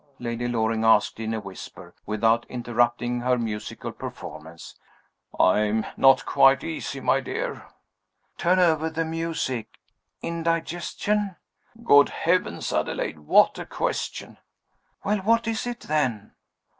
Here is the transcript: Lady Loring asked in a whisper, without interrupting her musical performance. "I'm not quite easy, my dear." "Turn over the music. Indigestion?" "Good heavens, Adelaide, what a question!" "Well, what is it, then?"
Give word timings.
Lady 0.17 0.47
Loring 0.47 0.83
asked 0.83 1.19
in 1.19 1.31
a 1.31 1.39
whisper, 1.39 1.93
without 2.07 2.47
interrupting 2.49 3.19
her 3.19 3.37
musical 3.37 3.91
performance. 3.91 4.73
"I'm 5.39 5.85
not 5.95 6.25
quite 6.25 6.63
easy, 6.63 6.99
my 6.99 7.19
dear." 7.19 7.67
"Turn 8.35 8.57
over 8.57 8.89
the 8.89 9.05
music. 9.05 9.77
Indigestion?" 10.23 11.35
"Good 11.83 12.09
heavens, 12.09 12.73
Adelaide, 12.73 13.19
what 13.19 13.59
a 13.59 13.65
question!" 13.67 14.39
"Well, 15.03 15.19
what 15.19 15.47
is 15.47 15.67
it, 15.67 15.81
then?" 15.81 16.31